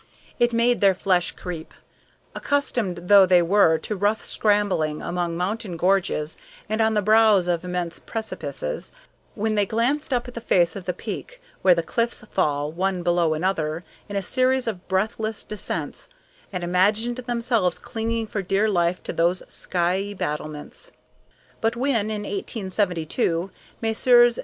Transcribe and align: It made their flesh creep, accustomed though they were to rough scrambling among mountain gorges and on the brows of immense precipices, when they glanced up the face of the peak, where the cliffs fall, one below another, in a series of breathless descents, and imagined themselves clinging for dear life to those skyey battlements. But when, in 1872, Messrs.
It 0.39 0.51
made 0.51 0.81
their 0.81 0.95
flesh 0.95 1.33
creep, 1.33 1.75
accustomed 2.33 3.01
though 3.07 3.27
they 3.27 3.43
were 3.43 3.77
to 3.77 3.95
rough 3.95 4.25
scrambling 4.25 4.99
among 4.99 5.37
mountain 5.37 5.77
gorges 5.77 6.37
and 6.67 6.81
on 6.81 6.95
the 6.95 7.03
brows 7.03 7.47
of 7.47 7.63
immense 7.63 7.99
precipices, 7.99 8.91
when 9.35 9.53
they 9.53 9.67
glanced 9.67 10.11
up 10.11 10.23
the 10.25 10.41
face 10.41 10.75
of 10.75 10.85
the 10.85 10.91
peak, 10.93 11.39
where 11.61 11.75
the 11.75 11.83
cliffs 11.83 12.23
fall, 12.31 12.71
one 12.71 13.03
below 13.03 13.35
another, 13.35 13.83
in 14.09 14.15
a 14.15 14.23
series 14.23 14.65
of 14.65 14.87
breathless 14.87 15.43
descents, 15.43 16.09
and 16.51 16.63
imagined 16.63 17.17
themselves 17.17 17.77
clinging 17.77 18.25
for 18.25 18.41
dear 18.41 18.67
life 18.67 19.03
to 19.03 19.13
those 19.13 19.43
skyey 19.49 20.15
battlements. 20.17 20.91
But 21.61 21.75
when, 21.75 22.09
in 22.09 22.23
1872, 22.23 23.51
Messrs. 23.83 24.39